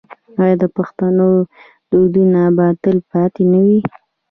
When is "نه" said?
3.51-3.59